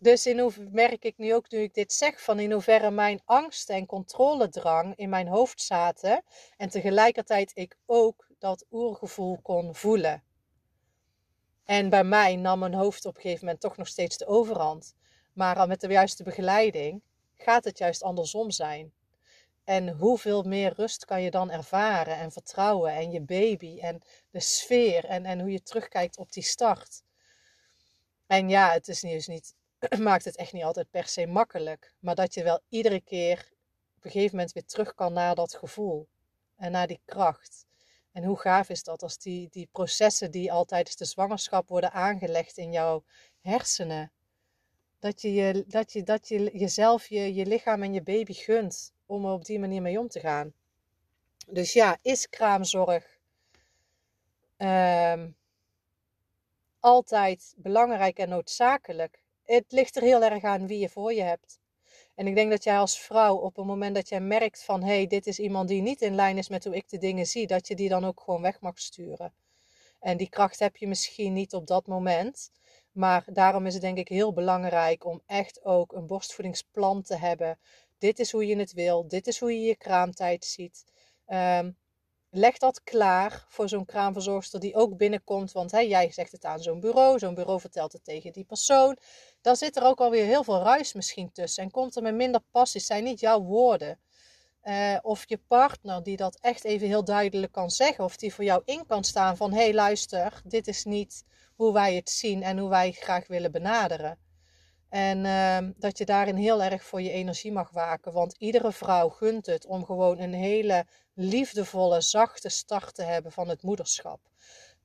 Dus 0.00 0.26
in 0.26 0.38
hoeverre 0.38 0.70
merk 0.70 1.04
ik 1.04 1.18
nu 1.18 1.34
ook, 1.34 1.50
nu 1.50 1.58
ik 1.58 1.74
dit 1.74 1.92
zeg, 1.92 2.22
van 2.22 2.38
in 2.38 2.52
hoeverre 2.52 2.90
mijn 2.90 3.20
angst 3.24 3.70
en 3.70 3.86
controledrang 3.86 4.96
in 4.96 5.08
mijn 5.08 5.28
hoofd 5.28 5.62
zaten. 5.62 6.24
En 6.56 6.68
tegelijkertijd 6.68 7.50
ik 7.54 7.76
ook 7.86 8.28
dat 8.38 8.66
oergevoel 8.70 9.38
kon 9.42 9.74
voelen. 9.74 10.22
En 11.64 11.88
bij 11.90 12.04
mij 12.04 12.36
nam 12.36 12.58
mijn 12.58 12.74
hoofd 12.74 13.04
op 13.04 13.14
een 13.16 13.20
gegeven 13.20 13.44
moment 13.44 13.62
toch 13.62 13.76
nog 13.76 13.88
steeds 13.88 14.16
de 14.16 14.26
overhand. 14.26 14.94
Maar 15.32 15.68
met 15.68 15.80
de 15.80 15.88
juiste 15.88 16.22
begeleiding 16.22 17.02
gaat 17.36 17.64
het 17.64 17.78
juist 17.78 18.02
andersom 18.02 18.50
zijn. 18.50 18.92
En 19.64 19.88
hoeveel 19.88 20.42
meer 20.42 20.72
rust 20.76 21.04
kan 21.04 21.22
je 21.22 21.30
dan 21.30 21.50
ervaren 21.50 22.16
en 22.16 22.32
vertrouwen 22.32 22.92
en 22.92 23.10
je 23.10 23.20
baby 23.20 23.78
en 23.80 24.02
de 24.30 24.40
sfeer 24.40 25.04
en, 25.04 25.24
en 25.24 25.40
hoe 25.40 25.50
je 25.50 25.62
terugkijkt 25.62 26.18
op 26.18 26.32
die 26.32 26.42
start. 26.42 27.02
En 28.26 28.48
ja, 28.48 28.72
het 28.72 28.88
is 28.88 29.00
dus 29.00 29.26
niet, 29.26 29.54
maakt 29.98 30.24
het 30.24 30.36
echt 30.36 30.52
niet 30.52 30.64
altijd 30.64 30.90
per 30.90 31.08
se 31.08 31.26
makkelijk. 31.26 31.94
Maar 31.98 32.14
dat 32.14 32.34
je 32.34 32.42
wel 32.42 32.60
iedere 32.68 33.00
keer 33.00 33.38
op 33.96 34.04
een 34.04 34.10
gegeven 34.10 34.36
moment 34.36 34.54
weer 34.54 34.64
terug 34.64 34.94
kan 34.94 35.12
naar 35.12 35.34
dat 35.34 35.54
gevoel 35.54 36.08
en 36.56 36.72
naar 36.72 36.86
die 36.86 37.00
kracht. 37.04 37.66
En 38.12 38.24
hoe 38.24 38.38
gaaf 38.38 38.68
is 38.68 38.82
dat 38.82 39.02
als 39.02 39.18
die, 39.18 39.48
die 39.50 39.68
processen 39.72 40.30
die 40.30 40.52
al 40.52 40.64
tijdens 40.64 40.96
de 40.96 41.04
zwangerschap 41.04 41.68
worden 41.68 41.92
aangelegd 41.92 42.56
in 42.56 42.72
jouw 42.72 43.04
hersenen, 43.40 44.12
dat 44.98 45.20
je, 45.20 45.32
je, 45.32 45.64
dat 45.66 45.92
je, 45.92 46.02
dat 46.02 46.28
je 46.28 46.58
jezelf, 46.58 47.06
je, 47.06 47.34
je 47.34 47.46
lichaam 47.46 47.82
en 47.82 47.92
je 47.92 48.02
baby 48.02 48.32
gunt 48.32 48.92
om 49.06 49.24
er 49.24 49.32
op 49.32 49.44
die 49.44 49.58
manier 49.58 49.82
mee 49.82 49.98
om 49.98 50.08
te 50.08 50.20
gaan. 50.20 50.52
Dus 51.46 51.72
ja, 51.72 51.98
is 52.02 52.28
kraamzorg 52.28 53.18
um, 54.56 55.36
altijd 56.80 57.54
belangrijk 57.56 58.18
en 58.18 58.28
noodzakelijk? 58.28 59.22
Het 59.48 59.64
ligt 59.68 59.96
er 59.96 60.02
heel 60.02 60.22
erg 60.22 60.44
aan 60.44 60.66
wie 60.66 60.78
je 60.78 60.88
voor 60.88 61.12
je 61.12 61.22
hebt. 61.22 61.60
En 62.14 62.26
ik 62.26 62.34
denk 62.34 62.50
dat 62.50 62.64
jij 62.64 62.78
als 62.78 62.98
vrouw 62.98 63.36
op 63.36 63.56
het 63.56 63.64
moment 63.64 63.94
dat 63.94 64.08
jij 64.08 64.20
merkt 64.20 64.64
van 64.64 64.82
hé, 64.82 64.94
hey, 64.94 65.06
dit 65.06 65.26
is 65.26 65.38
iemand 65.38 65.68
die 65.68 65.82
niet 65.82 66.02
in 66.02 66.14
lijn 66.14 66.38
is 66.38 66.48
met 66.48 66.64
hoe 66.64 66.76
ik 66.76 66.88
de 66.88 66.98
dingen 66.98 67.26
zie, 67.26 67.46
dat 67.46 67.68
je 67.68 67.74
die 67.74 67.88
dan 67.88 68.04
ook 68.04 68.20
gewoon 68.20 68.42
weg 68.42 68.60
mag 68.60 68.78
sturen. 68.78 69.34
En 70.00 70.16
die 70.16 70.28
kracht 70.28 70.58
heb 70.58 70.76
je 70.76 70.88
misschien 70.88 71.32
niet 71.32 71.54
op 71.54 71.66
dat 71.66 71.86
moment. 71.86 72.50
Maar 72.92 73.24
daarom 73.32 73.66
is 73.66 73.72
het 73.72 73.82
denk 73.82 73.98
ik 73.98 74.08
heel 74.08 74.32
belangrijk 74.32 75.04
om 75.04 75.22
echt 75.26 75.64
ook 75.64 75.92
een 75.92 76.06
borstvoedingsplan 76.06 77.02
te 77.02 77.16
hebben. 77.16 77.58
Dit 77.98 78.18
is 78.18 78.32
hoe 78.32 78.46
je 78.46 78.56
het 78.56 78.72
wil. 78.72 79.08
Dit 79.08 79.26
is 79.26 79.38
hoe 79.40 79.52
je 79.52 79.66
je 79.66 79.76
kraamtijd 79.76 80.44
ziet. 80.44 80.84
Um, 81.26 81.76
leg 82.30 82.58
dat 82.58 82.82
klaar 82.82 83.44
voor 83.48 83.68
zo'n 83.68 83.84
kraamverzorgster 83.84 84.60
die 84.60 84.74
ook 84.74 84.96
binnenkomt. 84.96 85.52
Want 85.52 85.70
hè, 85.70 85.78
jij 85.78 86.12
zegt 86.12 86.32
het 86.32 86.44
aan 86.44 86.60
zo'n 86.60 86.80
bureau, 86.80 87.18
zo'n 87.18 87.34
bureau 87.34 87.60
vertelt 87.60 87.92
het 87.92 88.04
tegen 88.04 88.32
die 88.32 88.44
persoon. 88.44 88.96
Dan 89.48 89.56
zit 89.56 89.76
er 89.76 89.82
ook 89.82 90.00
alweer 90.00 90.24
heel 90.24 90.44
veel 90.44 90.62
ruis 90.62 90.92
misschien 90.92 91.32
tussen. 91.32 91.62
En 91.62 91.70
komt 91.70 91.96
er 91.96 92.02
met 92.02 92.14
minder 92.14 92.40
passie, 92.50 92.80
zijn 92.80 93.04
niet 93.04 93.20
jouw 93.20 93.40
woorden. 93.40 93.98
Uh, 94.64 94.96
of 95.02 95.28
je 95.28 95.38
partner 95.46 96.02
die 96.02 96.16
dat 96.16 96.38
echt 96.40 96.64
even 96.64 96.86
heel 96.86 97.04
duidelijk 97.04 97.52
kan 97.52 97.70
zeggen. 97.70 98.04
Of 98.04 98.16
die 98.16 98.34
voor 98.34 98.44
jou 98.44 98.62
in 98.64 98.86
kan 98.86 99.04
staan 99.04 99.36
van 99.36 99.52
hé 99.52 99.62
hey, 99.62 99.74
luister, 99.74 100.40
dit 100.44 100.66
is 100.66 100.84
niet 100.84 101.24
hoe 101.54 101.72
wij 101.72 101.94
het 101.94 102.10
zien 102.10 102.42
en 102.42 102.58
hoe 102.58 102.68
wij 102.68 102.92
graag 102.92 103.26
willen 103.26 103.52
benaderen. 103.52 104.18
En 104.88 105.24
uh, 105.24 105.70
dat 105.76 105.98
je 105.98 106.04
daarin 106.04 106.36
heel 106.36 106.62
erg 106.62 106.84
voor 106.84 107.02
je 107.02 107.10
energie 107.10 107.52
mag 107.52 107.70
waken. 107.70 108.12
Want 108.12 108.34
iedere 108.38 108.72
vrouw 108.72 109.08
gunt 109.08 109.46
het 109.46 109.66
om 109.66 109.84
gewoon 109.84 110.18
een 110.18 110.34
hele 110.34 110.86
liefdevolle, 111.14 112.00
zachte 112.00 112.48
start 112.48 112.94
te 112.94 113.02
hebben 113.02 113.32
van 113.32 113.48
het 113.48 113.62
moederschap. 113.62 114.20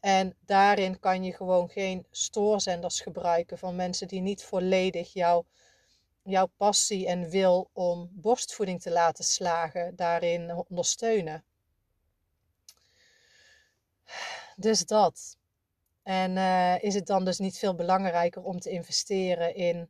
En 0.03 0.35
daarin 0.45 0.99
kan 0.99 1.23
je 1.23 1.33
gewoon 1.33 1.69
geen 1.69 2.05
stoorzenders 2.11 3.01
gebruiken 3.01 3.57
van 3.57 3.75
mensen 3.75 4.07
die 4.07 4.21
niet 4.21 4.43
volledig 4.43 5.13
jouw, 5.13 5.45
jouw 6.23 6.45
passie 6.57 7.07
en 7.07 7.29
wil 7.29 7.69
om 7.73 8.09
borstvoeding 8.11 8.81
te 8.81 8.91
laten 8.91 9.23
slagen, 9.23 9.95
daarin 9.95 10.65
ondersteunen. 10.67 11.43
Dus 14.55 14.85
dat. 14.85 15.37
En 16.01 16.35
uh, 16.35 16.83
is 16.83 16.93
het 16.93 17.05
dan 17.07 17.25
dus 17.25 17.37
niet 17.37 17.57
veel 17.57 17.75
belangrijker 17.75 18.43
om 18.43 18.59
te 18.59 18.69
investeren 18.69 19.55
in 19.55 19.89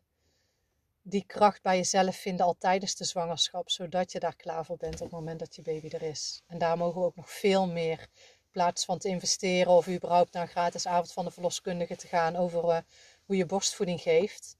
die 1.02 1.24
kracht 1.26 1.62
bij 1.62 1.78
jezelf 1.78 2.16
vinden 2.16 2.46
al 2.46 2.56
tijdens 2.58 2.96
de 2.96 3.04
zwangerschap, 3.04 3.70
zodat 3.70 4.12
je 4.12 4.20
daar 4.20 4.36
klaar 4.36 4.66
voor 4.66 4.78
bent 4.78 4.94
op 4.94 5.00
het 5.00 5.12
moment 5.12 5.40
dat 5.40 5.56
je 5.56 5.62
baby 5.62 5.88
er 5.88 6.02
is. 6.02 6.44
En 6.48 6.58
daar 6.58 6.78
mogen 6.78 7.02
we 7.02 7.08
ook 7.08 7.16
nog 7.16 7.32
veel 7.32 7.68
meer, 7.68 8.08
plaats 8.54 8.86
van 8.86 8.98
te 8.98 9.08
investeren 9.08 9.72
of 9.72 9.88
überhaupt 9.88 10.34
naar 10.34 10.44
een 10.44 10.48
gratis 10.48 10.88
avond 10.88 11.14
van 11.14 11.26
de 11.26 11.32
verloskundige 11.32 11.96
te 11.96 12.08
gaan 12.08 12.36
over 12.36 12.64
uh, 12.64 12.78
hoe 13.26 13.36
je 13.36 13.46
borstvoeding 13.46 14.02
geeft, 14.02 14.58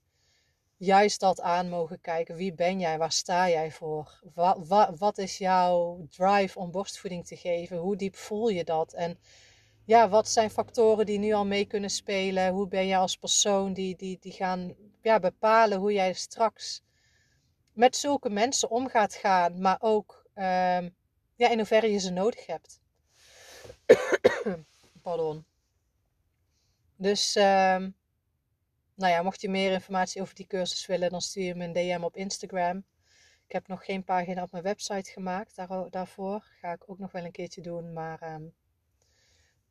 juist 0.76 1.20
dat 1.20 1.40
aan 1.40 1.68
mogen 1.68 2.00
kijken. 2.00 2.36
Wie 2.36 2.52
ben 2.52 2.80
jij? 2.80 2.98
Waar 2.98 3.12
sta 3.12 3.48
jij 3.48 3.70
voor? 3.70 4.20
Wat, 4.98 5.18
is 5.18 5.38
jouw 5.38 6.06
drive 6.10 6.58
om 6.58 6.70
borstvoeding 6.70 7.26
te 7.26 7.36
geven? 7.36 7.76
Hoe 7.76 7.96
diep 7.96 8.16
voel 8.16 8.48
je 8.48 8.64
dat? 8.64 8.92
En 8.92 9.18
ja, 9.84 10.08
wat 10.08 10.28
zijn 10.28 10.50
factoren 10.50 11.06
die 11.06 11.18
nu 11.18 11.32
al 11.32 11.46
mee 11.46 11.64
kunnen 11.64 11.90
spelen? 11.90 12.52
Hoe 12.52 12.68
ben 12.68 12.86
je 12.86 12.96
als 12.96 13.16
persoon 13.16 13.72
die, 13.72 13.96
die, 13.96 14.18
die 14.20 14.32
gaan 14.32 14.74
ja, 15.02 15.18
bepalen 15.18 15.78
hoe 15.78 15.92
jij 15.92 16.12
straks 16.12 16.82
met 17.72 17.96
zulke 17.96 18.30
mensen 18.30 18.70
om 18.70 18.88
gaat 18.88 19.14
gaan, 19.14 19.60
maar 19.60 19.76
ook 19.80 20.26
uh, 20.34 20.44
ja, 21.36 21.48
in 21.50 21.58
hoeverre 21.58 21.92
je 21.92 21.98
ze 21.98 22.10
nodig 22.10 22.46
hebt. 22.46 22.80
Pardon. 25.02 25.44
Dus, 26.96 27.36
uh, 27.36 27.42
nou 28.94 29.12
ja, 29.12 29.22
mocht 29.22 29.40
je 29.40 29.48
meer 29.48 29.72
informatie 29.72 30.22
over 30.22 30.34
die 30.34 30.46
cursus 30.46 30.86
willen, 30.86 31.10
dan 31.10 31.20
stuur 31.20 31.44
je 31.44 31.54
me 31.54 31.64
een 31.64 31.72
DM 31.72 32.04
op 32.04 32.16
Instagram. 32.16 32.84
Ik 33.46 33.52
heb 33.52 33.66
nog 33.66 33.84
geen 33.84 34.04
pagina 34.04 34.42
op 34.42 34.50
mijn 34.50 34.64
website 34.64 35.10
gemaakt 35.10 35.56
daar, 35.56 35.90
daarvoor. 35.90 36.44
Ga 36.60 36.72
ik 36.72 36.90
ook 36.90 36.98
nog 36.98 37.12
wel 37.12 37.24
een 37.24 37.32
keertje 37.32 37.62
doen, 37.62 37.92
maar 37.92 38.40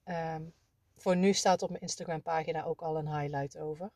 um, 0.05 0.53
voor 0.95 1.15
nu 1.15 1.33
staat 1.33 1.61
op 1.61 1.69
mijn 1.69 1.81
Instagram 1.81 2.21
pagina 2.21 2.63
ook 2.63 2.81
al 2.81 2.97
een 2.97 3.19
highlight 3.19 3.57
over. 3.57 3.91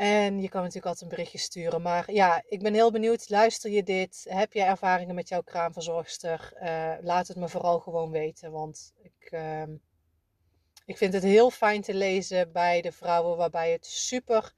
En 0.00 0.40
je 0.40 0.48
kan 0.48 0.60
natuurlijk 0.60 0.86
altijd 0.86 1.02
een 1.02 1.16
berichtje 1.16 1.38
sturen. 1.38 1.82
Maar 1.82 2.12
ja, 2.12 2.42
ik 2.48 2.62
ben 2.62 2.74
heel 2.74 2.90
benieuwd. 2.90 3.28
Luister 3.28 3.70
je 3.70 3.82
dit? 3.82 4.26
Heb 4.28 4.52
jij 4.52 4.66
ervaringen 4.66 5.14
met 5.14 5.28
jouw 5.28 5.42
kraamverzorgster? 5.42 6.52
Uh, 6.62 6.92
laat 7.00 7.28
het 7.28 7.36
me 7.36 7.48
vooral 7.48 7.80
gewoon 7.80 8.10
weten. 8.10 8.50
Want 8.50 8.92
ik, 9.02 9.32
uh, 9.32 9.62
ik 10.84 10.96
vind 10.96 11.12
het 11.12 11.22
heel 11.22 11.50
fijn 11.50 11.82
te 11.82 11.94
lezen 11.94 12.52
bij 12.52 12.80
de 12.80 12.92
vrouwen 12.92 13.36
waarbij 13.36 13.72
het 13.72 13.86
super 13.86 14.54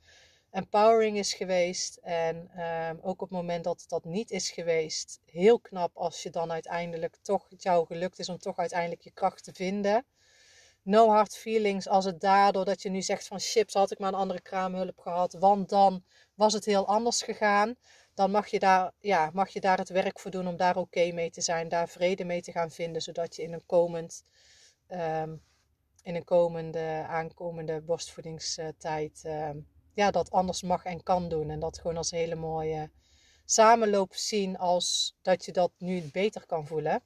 empowering 0.51 1.19
is 1.19 1.35
geweest. 1.35 1.97
En 1.97 2.51
ehm, 2.55 2.97
ook 3.01 3.23
op 3.23 3.29
het 3.29 3.39
moment 3.39 3.65
dat 3.65 3.85
dat 3.89 4.05
niet 4.05 4.31
is 4.31 4.51
geweest, 4.51 5.21
heel 5.25 5.61
knap 5.61 5.97
als 5.97 6.23
je 6.23 6.31
dan 6.31 6.53
uiteindelijk 6.53 7.17
toch 7.23 7.49
het 7.49 7.63
jou 7.63 7.87
gelukt 7.87 8.19
is 8.19 8.29
om 8.29 8.39
toch 8.39 8.59
uiteindelijk 8.59 9.01
je 9.01 9.13
kracht 9.13 9.45
te 9.45 9.53
vinden. 9.53 10.05
No 10.85 11.09
hard 11.09 11.37
feelings 11.37 11.89
als 11.89 12.05
het 12.05 12.21
daardoor 12.21 12.65
dat 12.65 12.83
je 12.83 12.91
nu 12.91 13.03
zegt 13.03 13.27
van 13.27 13.41
chips 13.41 13.75
had 13.75 13.91
ik 13.91 13.99
maar 13.99 14.13
een 14.13 14.19
andere 14.19 14.41
kraamhulp 14.41 14.99
gehad, 14.99 15.33
want 15.33 15.69
dan 15.69 16.05
was 16.35 16.53
het 16.53 16.65
heel 16.65 16.87
anders 16.87 17.23
gegaan. 17.23 17.75
Dan 18.15 18.31
mag 18.31 18.47
je 18.47 18.59
daar, 18.59 18.93
ja, 18.99 19.31
mag 19.33 19.49
je 19.49 19.61
daar 19.61 19.79
het 19.79 19.89
werk 19.89 20.21
voor 20.21 20.31
doen 20.31 20.47
om 20.49 20.57
daar 20.57 20.77
oké 20.77 21.13
mee 21.13 21.31
te 21.31 21.41
zijn, 21.41 21.69
daar 21.69 21.89
vrede 21.89 22.25
mee 22.25 22.43
te 22.43 22.53
gaan 22.53 22.71
vinden, 22.71 23.03
zodat 23.03 23.37
je 23.37 23.43
in 23.43 23.53
een 23.53 23.67
komend 23.67 24.25
ehm, 24.87 25.37
in 26.03 26.15
een 26.15 26.25
komende, 26.25 27.05
aankomende 27.09 27.81
borstvoedingstijd 27.81 29.21
ehm, 29.25 29.59
ja, 29.95 30.11
dat 30.11 30.31
anders 30.31 30.63
mag 30.63 30.85
en 30.85 31.03
kan 31.03 31.29
doen. 31.29 31.51
En 31.51 31.61
dat 31.61 31.79
gewoon 31.79 31.97
als 31.97 32.11
hele 32.11 32.35
mooie 32.35 32.91
samenloop 33.45 34.15
zien 34.15 34.59
als 34.59 35.17
dat 35.23 35.45
je 35.45 35.53
dat 35.53 35.73
nu 35.79 36.09
beter 36.13 36.47
kan 36.47 36.67
voelen. 36.67 37.03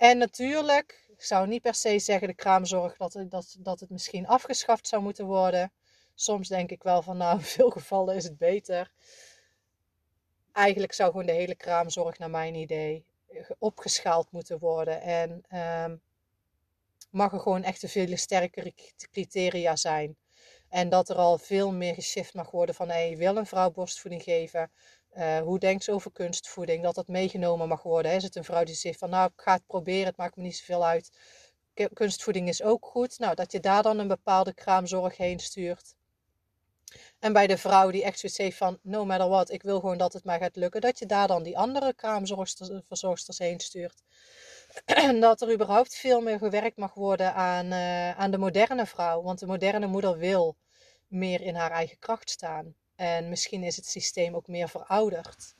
En 0.00 0.18
natuurlijk, 0.18 1.04
ik 1.08 1.22
zou 1.22 1.46
niet 1.46 1.62
per 1.62 1.74
se 1.74 1.98
zeggen 1.98 2.28
de 2.28 2.34
kraamzorg 2.34 2.96
dat, 2.96 3.24
dat, 3.28 3.56
dat 3.58 3.80
het 3.80 3.90
misschien 3.90 4.26
afgeschaft 4.26 4.88
zou 4.88 5.02
moeten 5.02 5.24
worden. 5.24 5.72
Soms 6.14 6.48
denk 6.48 6.70
ik 6.70 6.82
wel 6.82 7.02
van 7.02 7.16
nou, 7.16 7.38
in 7.38 7.44
veel 7.44 7.70
gevallen 7.70 8.16
is 8.16 8.24
het 8.24 8.38
beter. 8.38 8.92
Eigenlijk 10.52 10.92
zou 10.92 11.10
gewoon 11.10 11.26
de 11.26 11.32
hele 11.32 11.54
kraamzorg 11.54 12.18
naar 12.18 12.30
mijn 12.30 12.54
idee 12.54 13.04
opgeschaald 13.58 14.30
moeten 14.30 14.58
worden. 14.58 15.00
En 15.00 15.42
ehm, 15.48 15.96
mag 17.10 17.32
er 17.32 17.40
gewoon 17.40 17.62
echt 17.62 17.84
veel 17.86 18.16
sterkere 18.16 18.74
criteria 19.10 19.76
zijn. 19.76 20.16
En 20.68 20.88
dat 20.88 21.08
er 21.08 21.16
al 21.16 21.38
veel 21.38 21.72
meer 21.72 21.94
geshift 21.94 22.34
mag 22.34 22.50
worden 22.50 22.74
van 22.74 22.88
hey, 22.88 23.16
wil 23.16 23.36
een 23.36 23.46
vrouw 23.46 23.70
borstvoeding 23.70 24.22
geven? 24.22 24.70
Uh, 25.16 25.38
hoe 25.38 25.58
denkt 25.58 25.84
ze 25.84 25.92
over 25.92 26.12
kunstvoeding? 26.12 26.82
Dat 26.82 26.94
dat 26.94 27.08
meegenomen 27.08 27.68
mag 27.68 27.82
worden. 27.82 28.12
Is 28.12 28.22
het 28.22 28.36
een 28.36 28.44
vrouw 28.44 28.64
die 28.64 28.74
zegt 28.74 28.98
van 28.98 29.10
nou 29.10 29.30
ik 29.34 29.42
ga 29.42 29.52
het 29.52 29.66
proberen, 29.66 30.06
het 30.06 30.16
maakt 30.16 30.36
me 30.36 30.42
niet 30.42 30.56
zoveel 30.56 30.84
uit. 30.86 31.10
Kunstvoeding 31.92 32.48
is 32.48 32.62
ook 32.62 32.86
goed. 32.86 33.18
Nou, 33.18 33.34
dat 33.34 33.52
je 33.52 33.60
daar 33.60 33.82
dan 33.82 33.98
een 33.98 34.08
bepaalde 34.08 34.54
kraamzorg 34.54 35.16
heen 35.16 35.38
stuurt. 35.38 35.94
En 37.18 37.32
bij 37.32 37.46
de 37.46 37.58
vrouw 37.58 37.90
die 37.90 38.04
echt 38.04 38.18
zoiets 38.18 38.38
heeft 38.38 38.56
van 38.56 38.78
no 38.82 39.04
matter 39.04 39.28
what, 39.28 39.50
ik 39.50 39.62
wil 39.62 39.80
gewoon 39.80 39.98
dat 39.98 40.12
het 40.12 40.24
mij 40.24 40.38
gaat 40.38 40.56
lukken. 40.56 40.80
Dat 40.80 40.98
je 40.98 41.06
daar 41.06 41.26
dan 41.26 41.42
die 41.42 41.58
andere 41.58 41.94
kraamverzorgsters 41.94 43.38
heen 43.38 43.60
stuurt. 43.60 44.02
dat 45.20 45.40
er 45.40 45.52
überhaupt 45.52 45.94
veel 45.94 46.20
meer 46.20 46.38
gewerkt 46.38 46.76
mag 46.76 46.94
worden 46.94 47.34
aan, 47.34 47.66
uh, 47.66 48.18
aan 48.18 48.30
de 48.30 48.38
moderne 48.38 48.86
vrouw. 48.86 49.22
Want 49.22 49.38
de 49.38 49.46
moderne 49.46 49.86
moeder 49.86 50.18
wil 50.18 50.56
meer 51.06 51.40
in 51.40 51.54
haar 51.54 51.70
eigen 51.70 51.98
kracht 51.98 52.30
staan. 52.30 52.74
En 53.00 53.28
misschien 53.28 53.62
is 53.62 53.76
het 53.76 53.86
systeem 53.86 54.34
ook 54.34 54.46
meer 54.46 54.68
verouderd. 54.68 55.54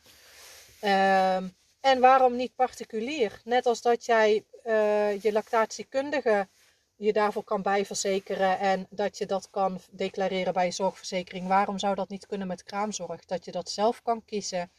Uh, 0.83 1.37
en 1.81 2.01
waarom 2.01 2.37
niet 2.37 2.55
particulier? 2.55 3.41
Net 3.45 3.67
als 3.67 3.83
dat 3.83 4.05
jij 4.05 4.45
uh, 4.67 5.23
je 5.23 5.33
lactatiekundige 5.33 6.49
je 6.97 7.13
daarvoor 7.13 7.45
kan 7.45 7.63
bijverzekeren 7.63 8.59
en 8.59 8.87
dat 8.91 9.19
je 9.19 9.27
dat 9.27 9.51
kan 9.51 9.81
declareren 9.91 10.53
bij 10.53 10.65
je 10.65 10.71
zorgverzekering. 10.71 11.49
Waarom 11.49 11.79
zou 11.79 11.95
dat 11.95 12.09
niet 12.09 12.27
kunnen 12.27 12.47
met 12.47 12.63
kraamzorg? 12.63 13.25
Dat 13.25 13.45
je 13.45 13.51
dat 13.51 13.71
zelf 13.71 14.03
kan 14.03 14.25
kiezen 14.25 14.71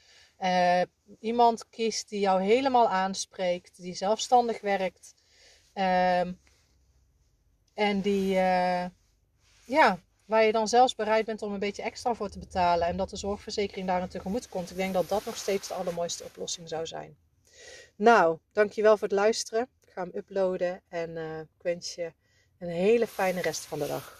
uh, 0.41 0.82
iemand 1.20 1.70
kiest 1.70 2.10
die 2.10 2.20
jou 2.20 2.41
helemaal 2.41 2.89
aanspreekt, 2.89 3.82
die 3.82 3.94
zelfstandig 3.94 4.62
werkt. 4.62 5.13
Uh, 5.75 6.20
en 7.74 8.01
die, 8.01 8.36
uh, 8.36 8.86
ja, 9.65 10.00
waar 10.32 10.44
je 10.44 10.52
dan 10.52 10.68
zelfs 10.68 10.96
bereid 10.96 11.26
bent 11.26 11.42
om 11.42 11.54
een 11.54 11.60
beetje 11.60 11.82
extra 11.82 12.14
voor 12.14 12.30
te 12.30 12.40
betalen. 12.40 12.88
En 12.88 12.98
dat 12.98 13.10
de 13.10 13.16
zorgverzekering 13.16 13.88
daar 13.88 14.08
tegemoet 14.08 14.50
komt. 14.50 14.70
Ik 14.70 14.76
denk 14.76 14.94
dat 14.94 15.10
dat 15.10 15.26
nog 15.26 15.38
steeds 15.38 15.68
de 15.68 15.74
allermooiste 15.74 16.24
oplossing 16.24 16.70
zou 16.70 16.86
zijn. 16.86 17.18
Nou, 17.96 18.38
dankjewel 18.51 18.98
voor 18.98 19.08
het 19.08 19.18
luisteren. 19.18 19.68
Ik 19.86 19.92
ga 19.94 20.01
hem 20.01 20.12
uploaden 20.16 20.82
en 20.90 21.10
uh, 21.10 21.40
ik 21.40 21.62
wens 21.62 21.96
je 21.96 22.14
een 22.60 22.70
hele 22.70 23.08
fijne 23.08 23.42
rest 23.42 23.66
van 23.66 23.79
de 23.79 23.88
dag. 23.88 24.20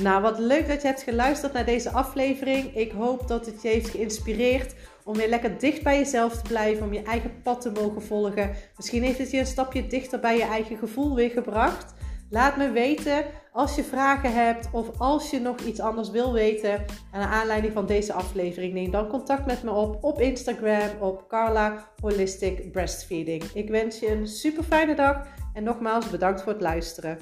Nou, 0.00 0.22
wat 0.22 0.38
leuk 0.38 0.68
dat 0.68 0.82
je 0.82 0.88
hebt 0.88 1.02
geluisterd 1.02 1.52
naar 1.52 1.64
deze 1.64 1.90
aflevering. 1.90 2.76
Ik 2.76 2.92
hoop 2.92 3.28
dat 3.28 3.46
het 3.46 3.62
je 3.62 3.68
heeft 3.68 3.88
geïnspireerd 3.88 4.74
om 5.08 5.16
weer 5.16 5.28
lekker 5.28 5.58
dicht 5.58 5.82
bij 5.82 5.98
jezelf 5.98 6.42
te 6.42 6.48
blijven, 6.48 6.86
om 6.86 6.92
je 6.92 7.02
eigen 7.02 7.42
pad 7.42 7.60
te 7.60 7.70
mogen 7.70 8.02
volgen. 8.02 8.50
Misschien 8.76 9.02
heeft 9.02 9.18
het 9.18 9.30
je 9.30 9.38
een 9.38 9.46
stapje 9.46 9.86
dichter 9.86 10.20
bij 10.20 10.36
je 10.36 10.44
eigen 10.44 10.76
gevoel 10.76 11.14
weer 11.14 11.30
gebracht. 11.30 11.94
Laat 12.30 12.56
me 12.56 12.70
weten 12.70 13.24
als 13.52 13.74
je 13.76 13.84
vragen 13.84 14.34
hebt 14.34 14.68
of 14.72 15.00
als 15.00 15.30
je 15.30 15.40
nog 15.40 15.60
iets 15.60 15.80
anders 15.80 16.10
wil 16.10 16.32
weten. 16.32 16.84
naar 17.12 17.28
aanleiding 17.28 17.72
van 17.72 17.86
deze 17.86 18.12
aflevering, 18.12 18.72
neem 18.72 18.90
dan 18.90 19.08
contact 19.08 19.46
met 19.46 19.62
me 19.62 19.70
op 19.70 20.04
op 20.04 20.20
Instagram 20.20 20.90
op 21.00 21.28
Carla 21.28 21.88
Holistic 22.00 22.72
Breastfeeding. 22.72 23.42
Ik 23.54 23.68
wens 23.68 23.98
je 23.98 24.10
een 24.10 24.26
super 24.26 24.62
fijne 24.62 24.94
dag 24.94 25.26
en 25.54 25.62
nogmaals 25.62 26.10
bedankt 26.10 26.42
voor 26.42 26.52
het 26.52 26.62
luisteren. 26.62 27.18